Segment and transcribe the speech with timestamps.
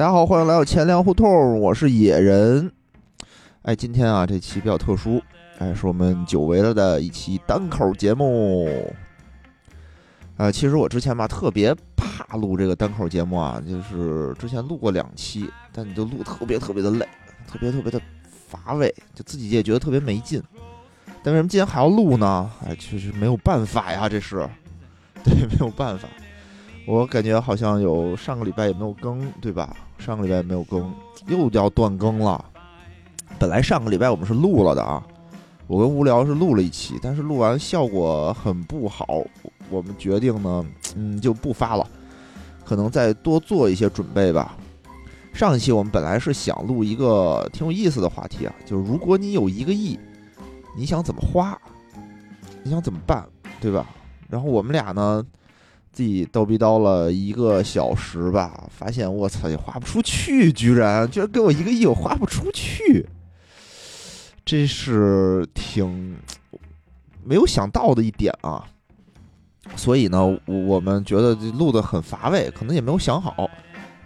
[0.00, 2.72] 大家好，欢迎来到钱粮胡同，我是野人。
[3.64, 5.22] 哎，今天啊，这期比较特殊，
[5.58, 8.66] 哎，是我们久违了的一期单口节目。
[10.38, 17.06] 呃，其实我之前吧，特别怕录这个单口节目啊，就是之前录过两期，但你就录特别特别的累，
[17.46, 18.00] 特别特别的
[18.48, 20.42] 乏味，就自己也觉得特别没劲。
[21.22, 22.50] 但为什么今天还要录呢？
[22.66, 24.48] 哎，确实没有办法呀，这是，
[25.22, 26.08] 对，没有办法。
[26.86, 29.76] 我感觉好像有上个礼拜也没有更，对吧？
[30.00, 30.92] 上个礼拜没有更，
[31.26, 32.42] 又要断更了。
[33.38, 35.06] 本来上个礼拜我们是录了的啊，
[35.66, 39.22] 我跟无聊是录了一期，但是录完效果很不好，
[39.68, 40.64] 我们决定呢，
[40.96, 41.86] 嗯，就不发了，
[42.64, 44.56] 可能再多做一些准备吧。
[45.32, 49.98] 上一期我们本来是想录一个挺有意思的话题啊，就是如果你有一个亿，
[50.76, 51.56] 你想怎么花？
[52.62, 53.24] 你想怎么办？
[53.60, 53.86] 对吧？
[54.28, 55.24] 然后我们俩呢？
[55.92, 63.08] 自己叨逼叨了一个小时吧，发现我操也花不出去，居然居然给我一个亿，我花不出去，
[64.44, 66.16] 这是挺
[67.24, 68.64] 没有想到的一点啊。
[69.76, 73.50] 所以呢，我们觉得录的很乏味，可能也没有想好，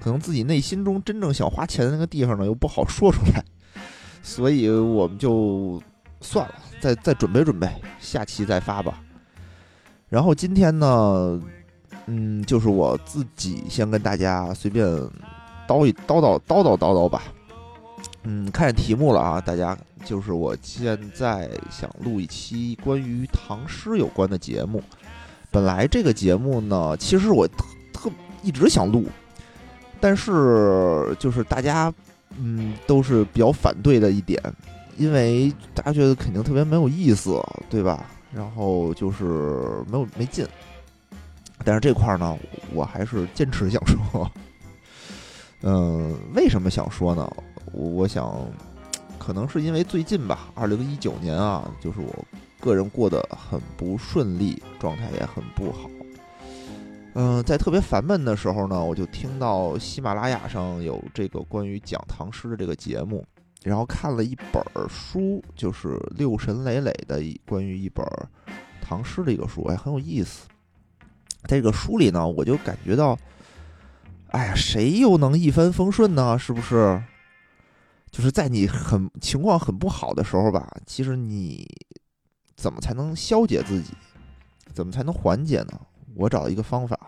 [0.00, 3.44] 可能自己内心中真正想花钱的那个地方呢又不好说出来，
[4.22, 5.80] 所以我们就
[6.22, 7.68] 算了，再再准备准备，
[8.00, 9.02] 下期再发吧。
[10.08, 11.38] 然后今天呢？
[12.06, 14.86] 嗯，就是我自己先跟大家随便
[15.66, 17.22] 叨一叨叨叨叨叨叨吧。
[18.24, 24.82] 嗯，看见题目了啊，大家就是我现在想录一期关于唐诗有关的节目。
[25.50, 28.10] 本来这个节目呢，其实我特特
[28.42, 29.06] 一直想录，
[30.00, 31.92] 但是就是大家
[32.38, 34.42] 嗯都是比较反对的一点，
[34.96, 38.04] 因为大家觉得肯定特别没有意思，对吧？
[38.32, 40.46] 然后就是没有没劲。
[41.64, 42.38] 但是这块儿呢，
[42.72, 44.30] 我还是坚持想说，
[45.62, 47.28] 嗯，为什么想说呢？
[47.72, 48.36] 我想，
[49.18, 52.24] 可能是因为最近吧，二零一九年啊，就是我
[52.60, 55.90] 个人过得很不顺利，状态也很不好。
[57.14, 63.24] 嗯，在特别烦闷的时候呢，我就听到喜马拉雅上有这个关于讲唐诗的这个节目，
[63.62, 68.04] 然后看了一本书，就是六神磊磊的关于一本
[68.82, 70.46] 唐诗的一个书，哎，很有意思。
[71.46, 73.18] 在这个书里呢，我就感觉到，
[74.28, 76.38] 哎呀，谁又能一帆风顺呢？
[76.38, 77.02] 是不是？
[78.10, 81.68] 就是在你很情况很不好的时候吧，其实你
[82.56, 83.92] 怎么才能消解自己？
[84.72, 85.80] 怎么才能缓解呢？
[86.14, 86.98] 我找一个方法，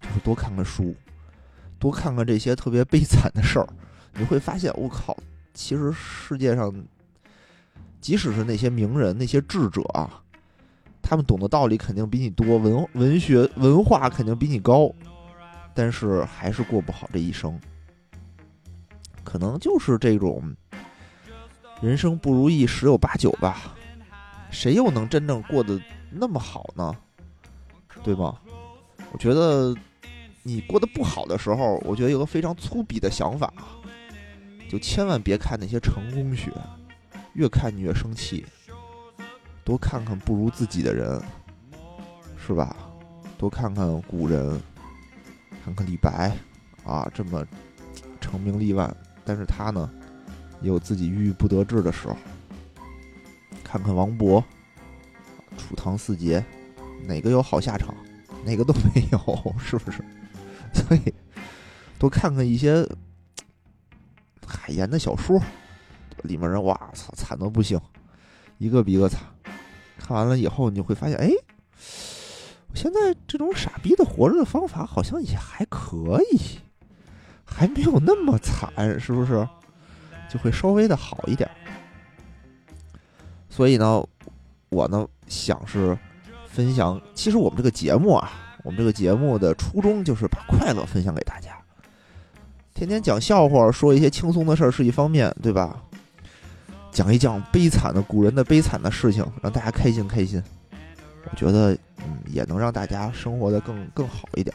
[0.00, 0.94] 就是多看看书，
[1.78, 3.68] 多看看这些特别悲惨的事儿，
[4.14, 5.16] 你会发现，我靠，
[5.52, 6.74] 其实世界上，
[8.00, 10.22] 即使是那些名人、那些智者啊。
[11.10, 14.88] 他们懂的道理肯定比你多，文文学文化肯定比你高，
[15.74, 17.60] 但是还是过不好这一生。
[19.24, 20.54] 可能就是这种
[21.80, 23.74] 人生不如意十有八九吧，
[24.52, 25.80] 谁又能真正过得
[26.12, 26.94] 那么好呢？
[28.04, 28.38] 对吗？
[29.10, 29.74] 我觉得
[30.44, 33.52] 你过得不好的时候，我觉得有个非常粗鄙的想法，
[34.68, 36.52] 就千万别看那些成功学，
[37.32, 38.46] 越看你越生气。
[39.70, 41.22] 多看看不如自己的人，
[42.36, 42.76] 是吧？
[43.38, 44.60] 多看看古人，
[45.64, 46.36] 看看李白，
[46.84, 47.46] 啊，这么
[48.20, 48.92] 成名立万，
[49.24, 49.88] 但是他呢，
[50.60, 52.16] 也有自己郁郁不得志的时候。
[53.62, 54.42] 看看王勃，
[55.56, 56.44] 楚唐四杰，
[57.06, 57.94] 哪个有好下场？
[58.44, 60.04] 哪个都 没有，是不是？
[60.74, 61.14] 所以
[61.96, 62.84] 多看看一些
[64.44, 65.40] 海岩的小说，
[66.24, 67.80] 里面人哇操，惨的不行，
[68.58, 69.20] 一个比一个惨。
[70.00, 71.30] 看完了以后，你就会发现，哎，
[72.68, 76.58] 我现在这种傻逼的活着的方法好像也还可以，
[77.44, 79.46] 还没有那么惨，是不是？
[80.28, 81.48] 就会稍微的好一点。
[83.48, 84.02] 所以呢，
[84.70, 85.96] 我呢想是
[86.48, 88.30] 分享，其实我们这个节目啊，
[88.64, 91.50] 我们这个节目的初衷就是把快乐分享给大家。
[92.72, 95.82] 天天讲笑话，说一些轻松的事儿是一方面，对吧？
[96.92, 100.42] 讲一讲悲惨的古人的悲惨的事情，让大家开心开心。
[101.30, 104.54] 我觉得，嗯，也能让大家生活的更更好一点。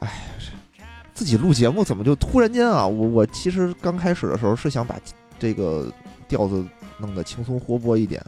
[0.00, 0.26] 哎，
[1.14, 2.86] 自己录节目怎么就突然间啊？
[2.86, 4.96] 我我其实刚开始的时候是想把
[5.38, 5.92] 这个
[6.26, 6.64] 调子
[6.98, 8.22] 弄得轻松活泼一点，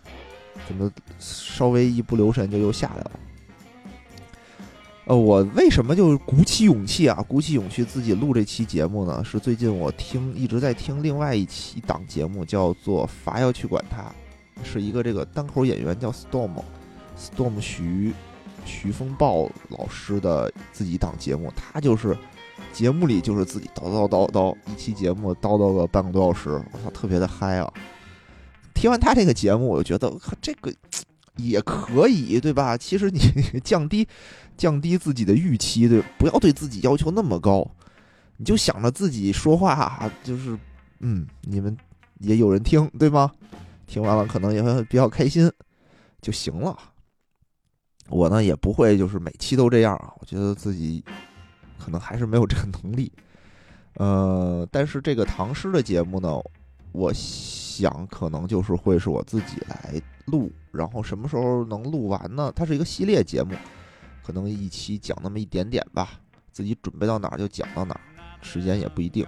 [0.66, 3.10] 怎么稍微一不留神就又下来了。
[5.10, 7.20] 呃，我为什么就鼓起勇气啊？
[7.26, 9.24] 鼓起勇气自己录这期节目呢？
[9.24, 14.02] 是最近我听一直在听另外一期档节目，叫做《伐要去管他》，
[14.64, 18.12] 是一个这个单口演员叫 Storm，Storm 徐
[18.64, 21.52] 徐风暴老师的自己档节目。
[21.56, 22.16] 他就是
[22.72, 27.68] 节目里就是自己叨叨叨叨，一期节目叨叨个半个多小时，我操，特别的嗨啊！
[28.74, 30.72] 听完他这个节目，我就觉得这个
[31.48, 32.76] 也可以，对吧？
[32.76, 33.20] 其实你
[33.64, 34.06] 降低
[34.56, 37.68] 降低自己的预期，对，不要对自己要求那么高，
[38.36, 40.58] 你就想着自己说话就是
[41.00, 41.76] 嗯，你们
[42.18, 43.30] 也有人听，对吗？
[43.86, 45.50] 听完了可能也会比较开心
[46.20, 46.78] 就行了。
[48.08, 51.04] 我呢也不会就是每期都这样啊，我觉得自己
[51.78, 53.10] 可能还是没有这个能力。
[53.94, 56.36] 呃，但是这个唐诗的节目呢，
[56.92, 62.52] 我想可能就是会是我自己来录，然后什么时候能录完呢？
[62.54, 63.54] 它是一个系列节目，
[64.22, 66.10] 可能一期讲那么一点点吧，
[66.52, 68.00] 自己准备到哪儿就讲到哪儿，
[68.40, 69.26] 时间也不一定。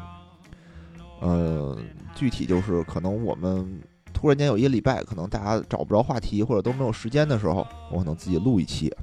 [1.20, 1.78] 呃，
[2.14, 3.80] 具体就是可能我们。
[4.14, 8.94] 突然间有一个礼拜，可能大家找不着话题或者都没有时间的时候，我可能自己录一期。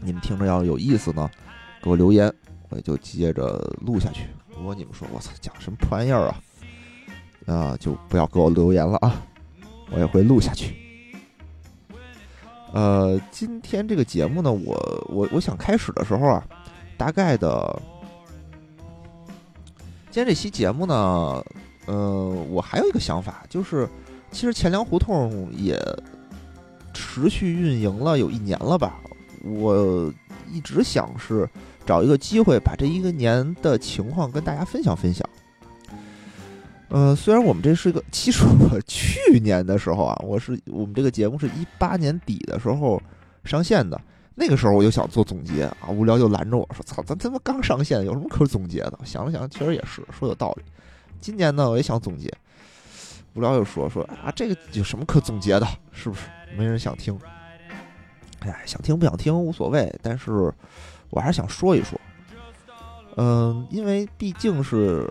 [0.00, 1.28] 你们听着要有意思呢，
[1.82, 2.32] 给我留言，
[2.70, 4.28] 我就接着录下去。
[4.56, 6.40] 如果你们说我操讲什么破玩意儿啊，
[7.46, 9.20] 啊就不要给我留言了啊，
[9.90, 10.74] 我也会录下去。
[12.72, 16.44] 呃，今天这个节目呢，我我我想开始的时候啊，
[16.96, 17.82] 大概的，
[20.10, 21.44] 今天这期节目呢，
[21.86, 23.88] 呃，我还有一个想法就是。
[24.34, 25.78] 其实钱粮胡同也
[26.94, 28.98] 持续运营了有一年了吧？
[29.44, 30.10] 我
[30.50, 31.46] 一直想是
[31.84, 35.28] 找一个机会把这一个年的情况跟大家分享分享。
[36.92, 43.02] 呃，虽然我们这是一个，其实我 去年的时候啊，我是我们这个节目是一八年底的时候
[43.44, 43.98] 上线的，
[44.34, 50.62] 那个时候我就想做总结啊，无聊就拦着我说：“操，咱他妈刚上线，有什么可总结的？”想了想，确实也是说有道理。
[51.18, 52.30] 今年呢，我也想总结。
[53.32, 55.66] 无聊又说说啊，这个有什么可总结的？
[55.92, 56.26] 是不是
[56.58, 57.18] 没人想听？
[58.40, 60.52] 哎，想听不想听无所谓，但是
[61.08, 61.98] 我还是想说一说。
[63.16, 65.08] 嗯，因为毕竟是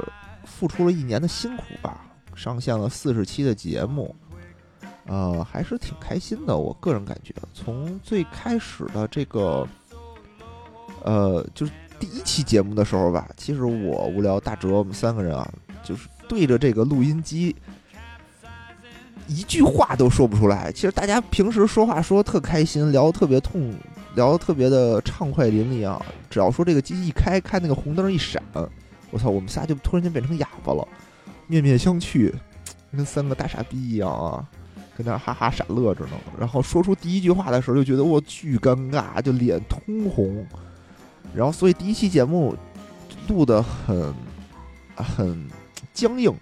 [0.52, 2.06] 付出了一年的辛苦吧，
[2.36, 4.14] 上线了四十期的节目，
[5.06, 6.58] 呃，还是挺开心的。
[6.58, 9.68] 我个人感觉，从最开始的这个，
[11.04, 15.50] 呃，就是第一期节目的时候吧，其实我无聊大哲我们三个人啊，
[15.84, 17.56] 就是对着这个录音机。
[19.28, 20.72] 一句话都说不出来。
[20.74, 23.74] 其实大家平时说话说特开心，聊得特别痛，
[24.14, 26.04] 聊得特别的畅快淋漓啊。
[26.30, 28.44] 只要说这个机器一开，看那个红灯一闪，
[29.12, 30.88] 我操，我们仨就突然间变成哑巴了，
[31.48, 32.34] 面面相觑，
[32.96, 34.48] 跟三个大傻逼一样啊，
[34.98, 36.12] 跟那哈哈傻乐着呢。
[36.40, 40.46] 然后说出第一句话的时候，就觉得我巨尴尬，就脸通红。
[41.36, 42.56] 然后所以第一期节目
[43.28, 44.14] 录的很
[44.96, 45.48] 很
[45.94, 46.34] 僵硬。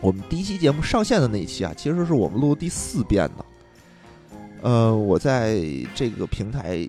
[0.00, 3.44] 我们第一期节目上线的那一期啊，其实是我们录第四遍的。
[4.62, 5.60] 呃，我在
[5.94, 6.88] 这个平台，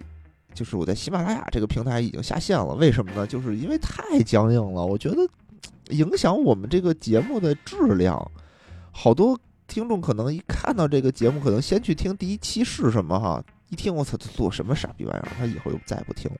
[0.53, 2.73] 就是我在喜马拉雅这个平台已经下线了。
[2.75, 3.25] 为什么呢？
[3.25, 5.17] 就是因为太僵硬了，我觉得
[5.89, 8.19] 影响我们这个节目的质量。
[8.91, 16.37] 好多听众可能一看到这个节目，可能先去听第一期是什么哈，一听我操，做什么傻逼玩意儿，他以后就再也不听了。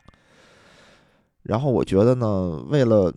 [1.43, 3.13] 然后我觉得呢，为了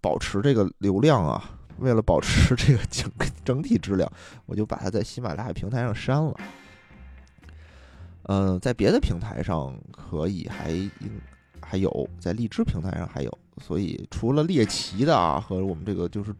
[0.00, 1.58] 保持这个流量啊。
[1.78, 3.10] 为了保持这个 整
[3.44, 4.08] 整体质量，
[4.46, 6.32] 我就把它在喜马拉雅平台上删了。
[8.24, 10.92] 嗯，在别的平台上可以还应
[11.60, 16.34] 还有，在荔枝平台上还有，所以除了猎奇的啊和我们这个就是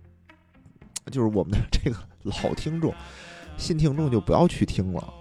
[1.11, 2.95] 就是我们的这个老听众、
[3.57, 5.13] 新听众就不要去听了，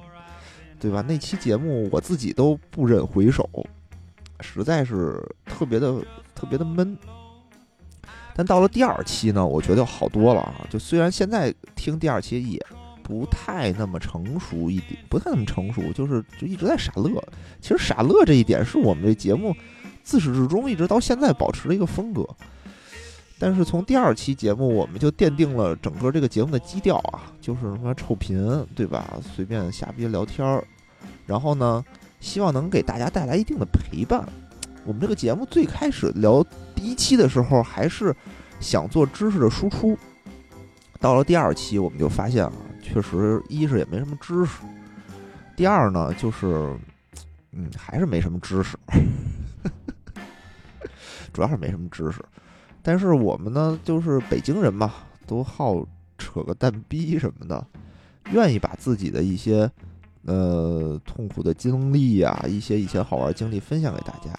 [0.79, 1.01] 对吧？
[1.01, 3.47] 那期节目我自己都不忍回首，
[4.39, 6.01] 实在是特别的
[6.35, 6.97] 特别的闷。
[8.33, 10.65] 但到了第二期呢，我觉得好多了啊！
[10.69, 12.65] 就虽然现在听第二期也
[13.03, 17.11] 不太那么成熟一点，不太那么成熟，就是就一直在傻乐。
[17.59, 19.55] 其实傻乐这一点是我们这节目
[20.03, 22.27] 自始至终一直到现在保持的一个风格。
[23.37, 29.19] 但是从第二期节目，我们就奠定了整个这个节目的基调啊，就是什么臭贫，对吧？
[29.35, 30.63] 随便瞎逼聊天儿，
[31.25, 31.83] 然后呢，
[32.19, 34.23] 希望能给大家带来一定的陪伴。
[34.85, 36.43] 我们这个节目最开始聊
[36.75, 38.15] 第一期的时候，还是
[38.59, 39.97] 想做知识的输出。
[40.99, 42.53] 到了第二期，我们就发现了，
[42.91, 44.63] 确实一是也没什么知识，
[45.55, 46.77] 第二呢就是，
[47.53, 48.77] 嗯，还是没什么知识，
[51.31, 52.21] 主要是没什么知识。
[52.83, 54.91] 但是我们呢，就是北京人嘛，
[55.25, 55.85] 都好
[56.17, 57.65] 扯个蛋逼什么的，
[58.33, 59.71] 愿意把自己的一些
[60.25, 64.37] 呃痛苦的经历呀，一些以前好玩经历分享给大家。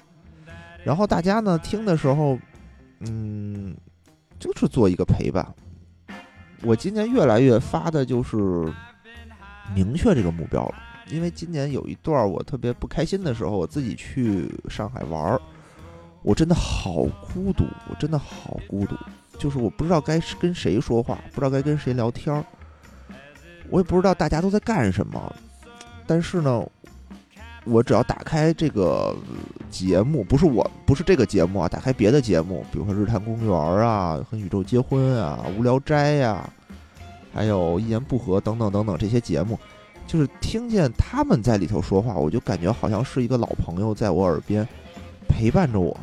[0.84, 2.38] 然后大家呢听的时候，
[3.00, 3.74] 嗯，
[4.38, 5.42] 就是做一个陪伴。
[6.62, 8.36] 我今年越来越发的就是
[9.74, 10.74] 明确这个目标了，
[11.08, 15.40] 因为今年有一段我特别不开心的时候，我自己去上海玩儿，
[16.22, 17.02] 我真的好
[17.32, 18.96] 孤独，我真的好孤独，
[19.38, 22.44] 就是我不知道该跟谁说话，不知道该跟谁聊天儿，
[23.68, 25.34] 我也不知道大家都在干什么。
[26.06, 26.64] 但是呢，
[27.64, 29.14] 我只要打开这个
[29.70, 36.48] 节目，不是我，不是这个节目啊，打开别的节目，比如说《日坛公园》啊，《和宇宙结婚》啊，《无聊斋》呀，
[37.32, 39.58] 还有一言不合等等等等这些节目，
[40.06, 44.66] 就是听见他们在里头说话，我就感觉好像是一个老朋友在我耳边
[45.28, 45.96] 陪伴着我。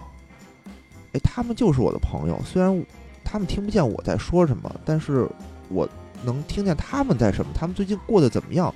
[1.11, 2.85] 哎，他们就是我的朋友，虽然
[3.23, 5.27] 他们听不见我在说什么，但是
[5.67, 5.87] 我
[6.23, 8.73] 能听见他们在什么，他们最近过得怎么样？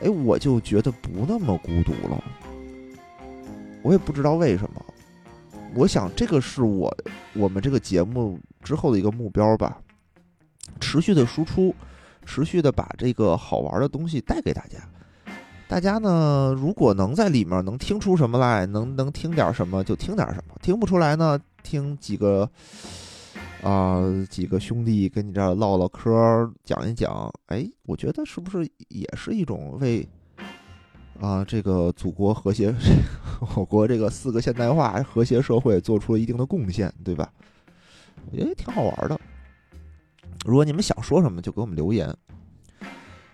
[0.00, 2.22] 哎，我就觉得不那么孤独了。
[3.82, 4.84] 我也不知道为什么，
[5.74, 6.94] 我想这个是我
[7.34, 9.78] 我们这个节目之后的一个目标吧，
[10.80, 11.74] 持续的输出，
[12.26, 14.76] 持续的把这个好玩的东西带给大家。
[15.68, 22.48] 大家呢，如果能在里面能听出什么来，能能听点什么就听点什么，听不出来呢，听几个
[23.62, 26.10] 啊几个兄弟跟你这儿唠唠嗑，
[26.64, 30.08] 讲一讲，哎，我觉得是不是也是一种为
[31.20, 32.72] 啊这个祖国和谐，
[33.56, 37.30] 我国这个四个现代化和谐社会做出了一定的贡献，对吧？
[38.30, 39.18] 也挺好玩的。
[40.44, 42.14] 如果你们想说什么，就给我们留言。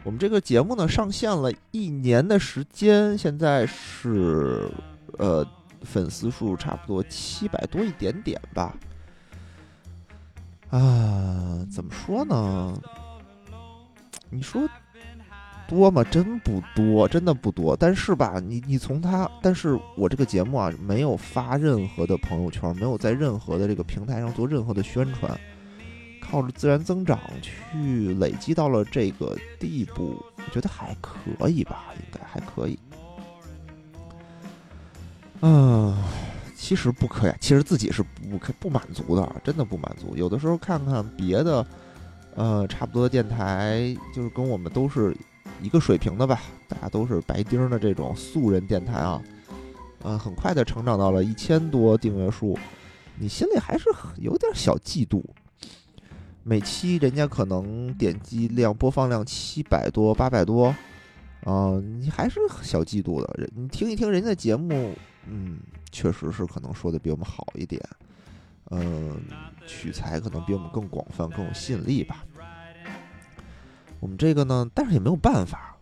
[0.05, 4.71] 我们这个节目呢，上线了一年的时间，现在是
[5.19, 5.47] 呃
[5.83, 8.75] 粉丝数差不多七百多一点点吧。
[10.77, 12.77] 啊，怎么说呢？
[14.29, 14.69] 你说
[15.69, 16.03] 多吗？
[16.03, 17.77] 真不多，真的不多。
[17.77, 25.39] 但是吧，你你从他，但是我这个节目啊，没有发任何的朋友圈，没有在任何的这个平台上做任何的宣传。
[26.21, 32.77] 靠着自然增长去累积到了这个地步，我觉得还可以吧，应该还可以。
[35.43, 35.97] 嗯，
[36.65, 40.17] 其实不可呀，其实自己是不可不满足的，真的不满足。
[40.17, 41.67] 有的时候看看别的，
[42.35, 45.15] 呃，差不多的电台，就是跟我们都是
[45.61, 49.23] 一个水平的吧，大家都是白丁的这种素人电台啊，
[50.01, 52.59] 呃，很快的成长到了一千多订阅数，
[53.19, 55.23] 你心里还是有点小嫉妒。
[56.45, 60.75] 每期人家可能点击量、播放量七百多、八百多，
[61.45, 63.31] 啊，你还是小嫉妒的。
[63.37, 64.95] 人你听一听人家节目，
[65.29, 65.59] 嗯，
[65.91, 67.81] 确实是可能说的比我们好一点，
[68.71, 69.21] 嗯，
[69.67, 72.25] 取材可能比我们更广泛、更有吸引力吧。
[74.01, 75.77] 我们这个呢，但是也没有办法，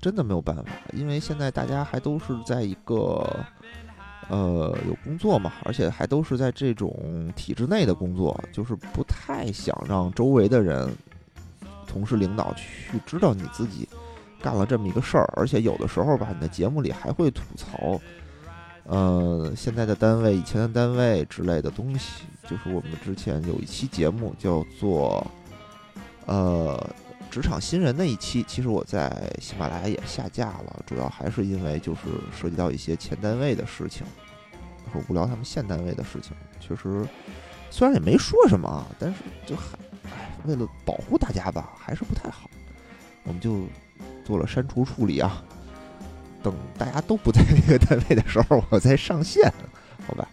[0.00, 3.44] 真的没有办法，因为现在大家还都是在一个。
[4.30, 10.94] 呃，有工作嘛，而且还都是在这种体制内的工作，就是不太想让周围的人、
[11.86, 13.88] 同事、领导去知道你自己
[14.42, 15.24] 干了这么一个事儿。
[15.34, 17.98] 而且有的时候吧，你的节目里还会吐槽，
[18.88, 22.24] 呃，现在的单位、以前的单位之类的东西。
[22.48, 25.24] 就是我们之前有一期节目叫做
[26.24, 26.90] 呃
[27.30, 32.00] 职场新人那一期，其实我在喜马拉雅也下架了，主要还是因为就是
[32.34, 34.06] 涉及到一些前单位的事情。
[34.90, 37.06] 和无聊他们现单位的事情，确实
[37.70, 42.48] 虽然也没说什么啊，但是就还哎，为了保护大家吧，还是不太好。
[43.24, 43.66] 我们就
[44.24, 45.44] 做了删除处理啊，
[46.42, 49.52] 等大家都不在那个单位的时候，我再上线，
[50.06, 50.28] 好吧？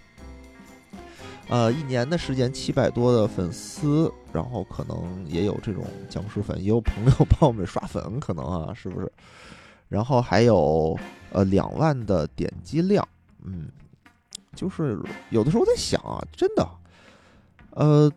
[1.48, 9.12] 呃，一年的时间，七百多的粉丝，然后可能也有这种僵尸粉，也有朋友帮我们刷粉，可能啊，是不是？
[9.88, 10.98] 然后还有
[11.32, 13.08] 呃两万的点击量，
[13.44, 13.70] 嗯。
[14.56, 14.98] 就是
[15.32, 16.66] 有的时候在想啊，真的，
[17.72, 18.10] 呃，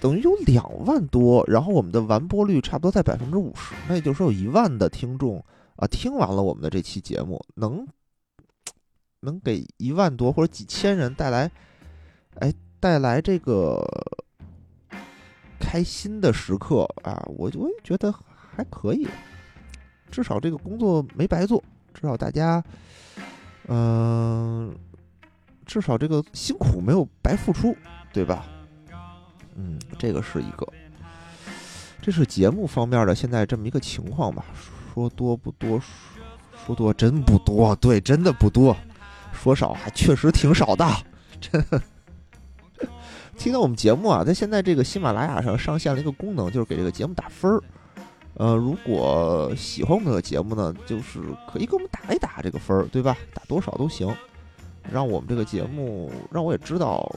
[0.00, 5.44] 等于有两万多，然后我们的完播率差不多在百分之五十，那也就是说有一万的听众
[5.82, 7.84] 啊，听完了我们的这期节目，能
[9.18, 11.50] 能给一万多或者几千人带来，
[12.36, 13.84] 哎，带来这个
[15.58, 18.14] 开心的时刻啊，我我也觉得
[18.54, 19.08] 还可以，
[20.08, 21.60] 至少这个工作没白做，
[21.92, 22.62] 至少大家，
[23.66, 24.72] 嗯。
[25.64, 27.74] 至少这个辛苦没有白付出，
[28.12, 28.46] 对吧？
[29.54, 30.66] 嗯，这个是一个，
[32.02, 34.44] 这是节目方面的现在这么一个情况吧。
[34.92, 35.80] 说多不多，
[36.66, 38.76] 说多真不多，对，真的不多。
[39.32, 40.86] 说少还确实挺少的，
[41.40, 41.64] 真。
[43.38, 47.62] 听到我们节目啊，在现在这个喜马拉雅上上线了一个功能，就是给这个节目打分儿。
[48.34, 51.20] 呃，如果喜欢我们的节目呢，就是
[51.50, 53.16] 可以给我们打一打这个分儿，对吧？
[53.32, 54.14] 打多少都行。
[54.90, 57.10] 让我们这个节目，让我也知道，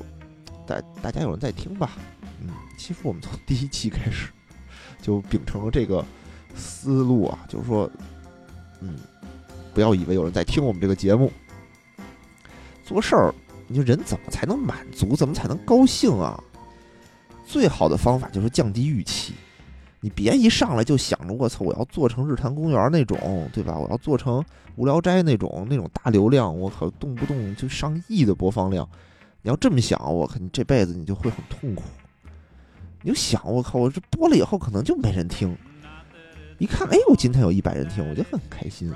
[0.66, 1.92] 大大家有人在听吧。
[2.42, 4.30] 嗯，其实我们从第一期开始
[5.02, 6.04] 就秉承了这个
[6.56, 7.90] 思路啊，就是说，
[8.82, 8.96] 嗯，
[9.74, 11.32] 不要以为有人在听我们这个节目，
[12.84, 13.34] 做事儿
[13.68, 15.16] 你说人怎么才能满足？
[15.16, 16.42] 怎么才能高兴啊？
[17.46, 19.34] 最好的方法就是降低预期。
[20.00, 23.76] 你别一上来就想着我操，我要做成日坛公园那种，对吧？
[23.78, 24.44] 我要做成
[24.76, 28.88] 无聊斋那种那种大流量，我靠，动不动就上亿的播放量。
[29.42, 31.84] 你要这么想，我靠，你这辈子你就会很痛苦。
[33.02, 35.58] 你就想，我靠，我这播了以后可能就没人听。
[36.58, 38.92] 一看，哎，我今天有一百人听，我就很开心。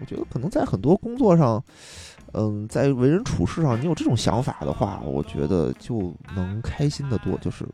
[0.00, 1.62] 我觉得可能在很多工作上，
[2.32, 7.66] 嗯，在为人处事上，你有这种想法的话，我觉得就能开心的多，就是。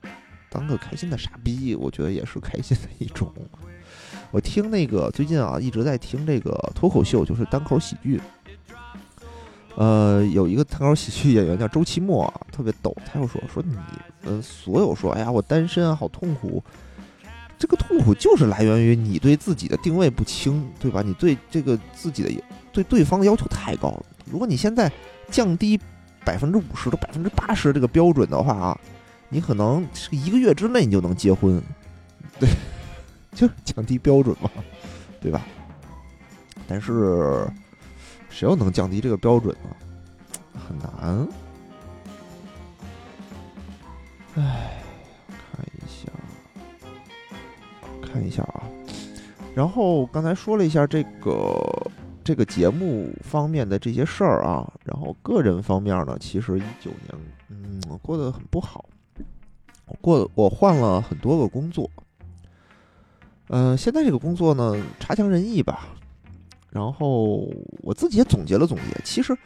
[0.49, 3.31] 当个开心的傻逼，我觉得也是开心的一种。
[4.31, 8.19] 我听那个最近啊，一直在听这个脱口秀，就是单口喜剧。
[9.75, 12.97] 呃，有一个单口喜剧演员叫周奇墨，特别逗。
[13.05, 13.77] 他又说说你，
[14.23, 16.63] 呃，所有说，哎呀，我单身啊，好痛苦。
[17.59, 21.03] 这个痛苦就是来源于你对自己的定位不清，对吧？
[21.03, 24.07] 你对这个自己的对对方的要求太高了。
[24.25, 24.91] 如果你现在
[25.31, 25.81] 降低
[26.25, 28.81] 百分之五十到百分之八十这个标准的话啊。
[29.29, 31.61] 你可能是一个月之内你就能结婚，
[32.39, 32.49] 对，
[33.35, 34.49] 就降低标准嘛，
[35.21, 35.45] 对吧？
[36.69, 37.45] 但是
[38.31, 40.61] 谁又能降低这个标准呢？
[40.69, 41.29] 很难。
[44.37, 44.81] 哎，
[48.17, 48.63] 看一下啊。
[49.55, 51.55] 然后刚才说了一下这个
[52.25, 57.15] 这个节目方面的这些事儿啊，然后个人方面呢，其实一九年
[57.51, 58.87] 嗯过得很不好。
[59.87, 61.89] 我过我换了很多个工作，
[63.49, 65.89] 嗯，现在这个工作呢差强人意吧。
[66.71, 67.49] 然后
[67.83, 69.37] 我自己也总结了总结，其实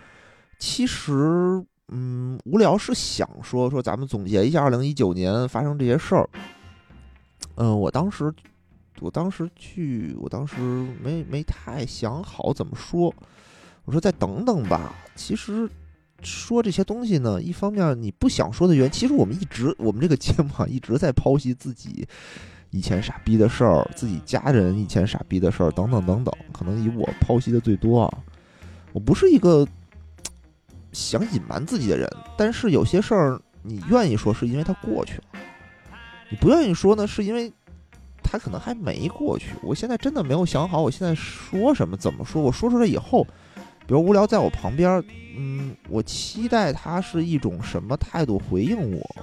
[0.59, 6.29] 其实嗯，无聊是想说说咱们总结一下二零一九年发生这些事儿。
[7.57, 8.33] 嗯，我当时
[8.99, 10.57] 我当时去，我当时
[11.03, 13.15] 没没太想好怎么说，
[13.85, 14.95] 我说再等等吧。
[15.15, 15.71] 其实。
[16.23, 22.07] 说这些东西呢，一方面你不想说的原因，其实我们一直我们这个节目啊一直在剖析自己
[22.73, 26.35] 以前傻逼的事儿，自己家人以前傻逼的事儿等等等等。
[26.53, 28.19] 可能以我剖析的最多啊。
[28.93, 29.67] 我不是一个
[30.93, 35.25] 想隐瞒自己的人，但是有些事儿你愿意说，是因为它过去了；
[36.31, 37.51] 你不愿意说呢，是因为
[38.31, 39.49] 他可能还没过去。
[39.63, 42.41] 我现在真的没有想好，我现在说什么，怎么说？
[42.41, 43.27] 我说出来以后。
[43.87, 45.03] 比如无聊在我旁边，
[45.37, 49.17] 嗯，我期待他是一种什么态度回应我，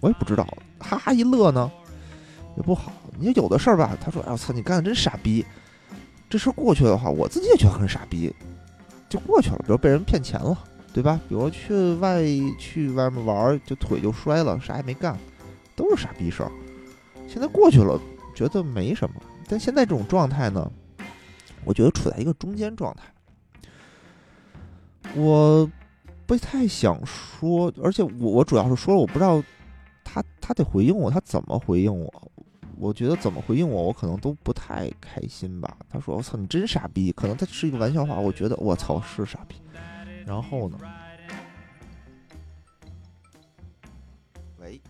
[0.00, 0.46] 我也不知道。
[0.78, 1.70] 哈哈一乐呢，
[2.56, 2.90] 也不好。
[3.18, 5.44] 你有的事儿吧，他说：“哎我操，你干的真傻逼。”
[6.30, 8.34] 这事儿过去的话，我自己也觉得很傻逼，
[9.06, 9.58] 就过去了。
[9.58, 10.56] 比如被人骗钱了，
[10.94, 11.20] 对吧？
[11.28, 12.22] 比如去外
[12.58, 15.14] 去外面玩，就腿就摔了，啥也没干，
[15.76, 16.50] 都是傻逼事儿。
[17.26, 18.00] 现在过去了，
[18.34, 19.16] 觉得没什么。
[19.48, 20.70] 但现在这种状态呢？
[21.64, 23.04] 我觉得处在一个中间状态，
[25.14, 25.66] 我
[26.26, 29.42] 不太想说，而且我我主要是说了，我不知道
[30.04, 32.30] 他他得回应我，他怎么回应我？
[32.76, 35.76] 我觉得怎么回应我，我可能都不太开心吧。
[35.88, 39.56] 他说：“我操，你真傻逼！”可能他是一个玩笑话，我觉得我操是傻逼。
[40.26, 40.78] 然后呢？
[44.58, 44.80] 喂，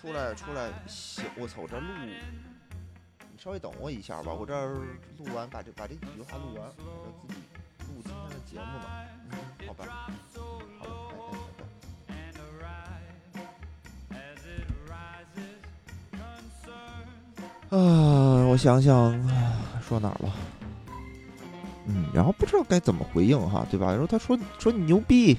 [0.00, 1.86] 出来出来，行我操，我这录。
[3.32, 7.40] 你稍微等我一下吧，我这录完，把这把这几句话录完，我这自己
[7.88, 8.84] 录今天的节目呢。
[9.30, 9.84] 嗯，好吧，
[10.78, 11.02] 好了，拜
[17.70, 17.76] 拜。
[17.76, 17.76] 啊，
[18.46, 19.12] 我想想，
[19.82, 20.32] 说哪儿了？
[21.86, 23.88] 嗯，然后不知道该怎么回应哈，对吧？
[23.90, 25.36] 然后他说说你牛逼，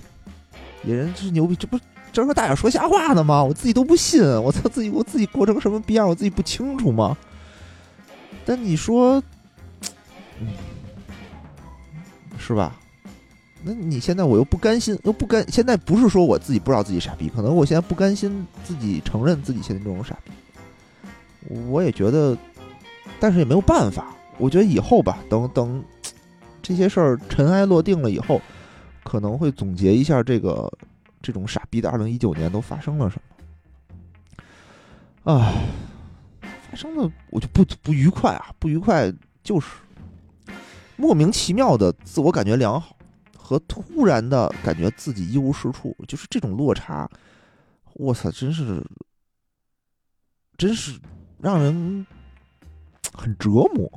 [0.83, 1.79] 野人是牛逼，这不
[2.11, 3.43] 这和大眼说瞎话呢吗？
[3.43, 7.17] 我自己都不信，我操自己，我自己过成什么逼样，我自己不清楚吗？
[8.45, 9.21] 但你说，
[10.39, 10.47] 嗯，
[12.37, 12.75] 是吧？
[13.61, 15.45] 那你现在我又不甘心，又不甘。
[15.51, 20.31] 现在不是说我自己不知道自己傻逼，可能我现在不甘心自己承认自己现在这种傻逼。
[21.67, 22.37] 我也觉得，
[23.19, 24.15] 但是也没有办法。
[24.37, 25.83] 我觉得以后吧，等等
[26.61, 28.41] 这些事儿尘埃落定了以后，
[29.03, 30.71] 可能会总结一下这个
[31.21, 33.21] 这种傻逼的二零一九年都发生了什
[35.23, 35.33] 么。
[35.33, 35.53] 啊。
[36.69, 39.11] 发生的我就不不愉快啊，不愉快
[39.43, 39.77] 就是
[40.95, 42.95] 莫名其妙的自我感觉良好
[43.35, 47.09] 和突然的感觉自己一无是处，就是这种落差，
[47.93, 48.85] 我操，真是
[50.57, 50.99] 真是
[51.39, 52.05] 让人
[53.13, 53.91] 很折磨。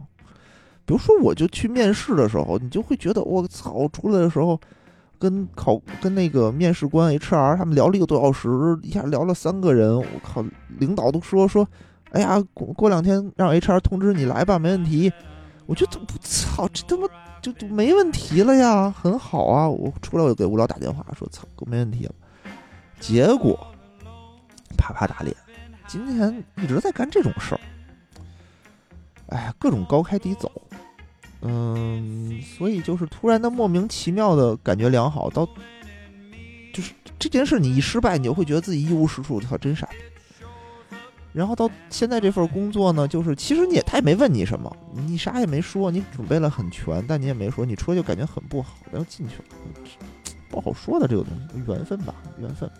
[0.86, 4.58] 比如说，我就去面试的时候，你就会觉得我操，出来的时候
[5.22, 8.48] 跟考跟那个面试官 HR 他们聊了一个多小时，
[8.82, 10.44] 一下聊了三个人，我靠，
[10.80, 11.64] 领导都说说。
[12.10, 15.12] 哎呀，过过两天让 HR 通知你来吧，没问题。
[15.66, 17.08] 我我觉得我操，这他妈
[17.40, 19.66] 就就没问题了呀，很好啊！
[19.66, 22.12] 我出来我就给无聊打电话说操，没问题了。
[23.00, 23.58] 结果
[24.76, 25.34] 啪啪打脸，
[25.86, 27.60] 今天一直在干这种事儿，
[29.28, 30.52] 哎，各种高开低走，
[31.42, 35.44] 嗯，所以就是突然的莫名其妙的感觉良好，到
[36.72, 39.88] 就是这件事你一失败，你就会觉得自己一无是处，操，真傻。
[41.32, 44.70] 然后到现在这份工作呢，就是其实你也他也没问你什么，
[45.06, 49.44] 你啥也没说，你准备了很全，但你也没说，你出来就感觉很不好，然后进去了，
[50.50, 52.70] 不好说的这个东西，缘分吧，缘分。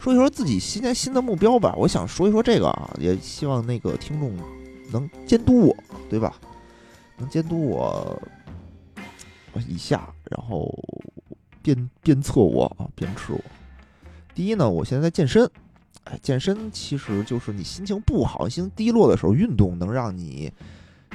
[0.00, 4.34] 说一说自己新年新的目标吧，我想说一说这个啊，也希望那个听众
[4.90, 5.76] 能监督我，
[6.08, 6.34] 对吧？
[7.20, 8.20] 能监督我
[9.68, 10.72] 一下，然后
[11.62, 13.40] 鞭鞭策我啊，鞭笞我。
[14.34, 15.48] 第一呢，我现在在健身。
[16.04, 20.50] 哎，健身其实就是你心情不好、心情低落的时候，运动能让你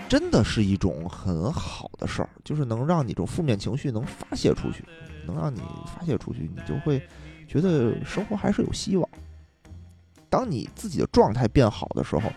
[0.07, 4.85] 真的是一种很好的事儿，就是能让你这种负面情绪能发泄出去，
[5.25, 7.01] 能让你发泄出去，你就会
[7.47, 9.09] 觉得生活还是有希望。
[10.29, 12.31] 当你自己的状态变好的时候，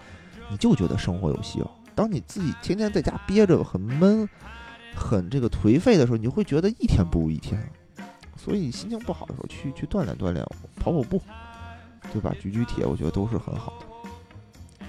[0.51, 1.71] 你就觉得生活有希望。
[1.99, 4.29] 当你自己天天在家憋着很闷、
[4.95, 7.61] 很这个颓废的时候，你会觉得一天不如一天。
[8.37, 11.21] 所以心情不好的时候，去去锻炼锻炼，跑跑步。
[12.13, 12.33] 对吧？
[12.41, 14.87] 举举铁，我觉得都是很好的。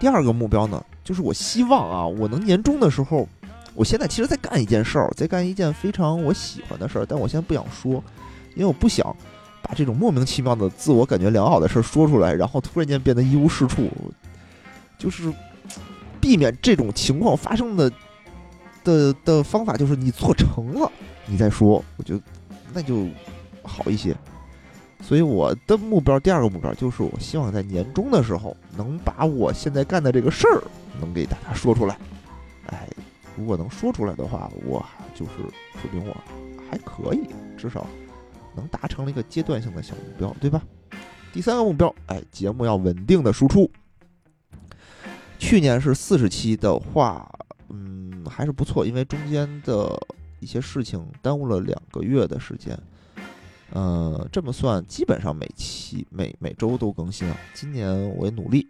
[0.00, 3.28] 第二个目标呢，就是我希望啊，我能年终的时候，
[3.74, 8.02] 我现在其实在干一件事儿，在干一件非常我喜欢的事儿，但我现在不想说，
[8.54, 9.14] 因为我不想
[9.60, 13.90] 把这种莫名其妙的自我感觉良好的事儿说出来，然后突然间变得一无是处。
[14.98, 15.30] 就是
[16.26, 17.88] 避免这种情况发生的
[18.82, 20.90] 的的方法，就是你做成了，
[21.24, 22.20] 你再说，我觉得
[22.74, 23.06] 那就
[23.62, 24.12] 好一些。
[25.00, 30.64] 所以我的目标，第二个目标就是，我希望在年终的时候，能把我现在干的这个事儿，
[31.00, 31.96] 能给大家说出来。
[32.66, 32.88] 哎，
[33.36, 34.84] 如果能说出来的话，我
[35.14, 35.30] 就是
[35.80, 36.16] 说明我
[36.68, 37.20] 还可以，
[37.56, 37.86] 至少
[38.56, 40.60] 能达成了一个阶段性的小目标，对吧？
[41.32, 43.70] 第三个目标，哎，节目要稳定的输出。
[45.48, 47.30] 去年是四十期的话，
[47.68, 49.96] 嗯，还是不错，因为中间的
[50.40, 52.76] 一些事情耽误了两个月的时间。
[53.70, 57.36] 呃，这么算，基本上每期每每周都更新了。
[57.54, 58.66] 今年我也努力，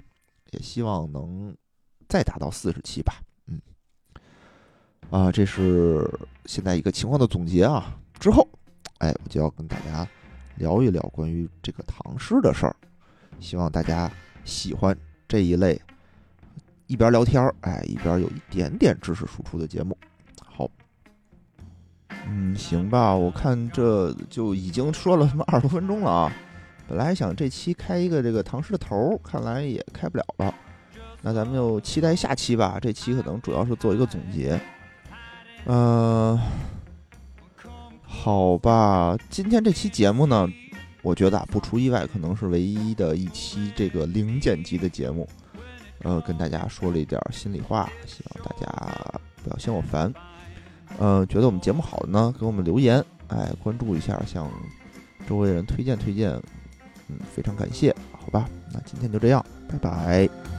[0.50, 1.56] 也希望能
[2.10, 3.22] 再达到四十期吧。
[3.46, 3.58] 嗯，
[5.08, 6.06] 啊，这是
[6.44, 7.98] 现在一个情况的总结啊。
[8.20, 8.46] 之后，
[8.98, 10.06] 哎，我就要跟大家
[10.56, 12.76] 聊一聊关于这个唐诗的事儿。
[13.40, 14.12] 希望大家
[14.44, 14.94] 喜欢
[15.26, 15.80] 这一类
[16.86, 19.96] 一边聊天儿，哎，一边有一点点知识输出的节目。
[20.44, 20.70] 好
[22.28, 26.32] 嗯，行吧，我看这就已经说了他妈二十多分钟了啊！
[26.88, 30.54] 本来想这期开一个这个唐诗的头，看来也开不了了。
[31.22, 32.78] 那咱们就期待下期吧。
[32.80, 34.60] 这期可能主要是做一个总结。
[35.64, 36.38] 嗯，
[38.02, 40.48] 好吧，今天这期节目呢，
[41.02, 45.28] 我觉得不出意外，可能是唯一的一期这个零剪辑的节目。
[46.02, 48.66] 呃，跟大家说了一点心里话，希望大家
[49.42, 50.12] 不要嫌我烦。
[50.98, 54.50] 呃，觉得我们节目好的呢，给我们留言，哎，关注一下，向
[55.28, 56.30] 周围人推荐推荐，
[57.08, 60.55] 嗯，非常感谢，好吧，那今天就这样，拜拜。